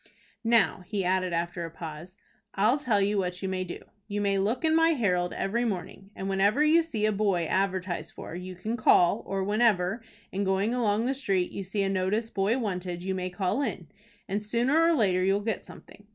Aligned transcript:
"Now," 0.43 0.81
he 0.87 1.05
added, 1.05 1.31
after 1.31 1.63
a 1.63 1.69
pause, 1.69 2.17
"I'll 2.55 2.79
tell 2.79 2.99
you 2.99 3.19
what 3.19 3.43
you 3.43 3.47
may 3.47 3.63
do. 3.63 3.77
You 4.07 4.19
may 4.19 4.39
look 4.39 4.65
in 4.65 4.75
my 4.75 4.93
'Herald' 4.93 5.31
every 5.33 5.63
morning, 5.63 6.09
and 6.15 6.27
whenever 6.27 6.63
you 6.63 6.81
see 6.81 7.05
a 7.05 7.11
boy 7.11 7.45
advertised 7.45 8.13
for 8.13 8.33
you 8.33 8.55
can 8.55 8.75
call, 8.77 9.21
or 9.27 9.43
whenever, 9.43 10.01
in 10.31 10.43
going 10.43 10.73
along 10.73 11.05
the 11.05 11.13
street, 11.13 11.51
you 11.51 11.63
see 11.63 11.83
a 11.83 11.87
notice 11.87 12.31
'Boy 12.31 12.57
wanted,' 12.57 13.03
you 13.03 13.13
may 13.13 13.29
call 13.29 13.61
in, 13.61 13.89
and 14.27 14.41
sooner 14.41 14.81
or 14.85 14.93
later 14.93 15.23
you'll 15.23 15.39
get 15.41 15.61
something. 15.61 16.07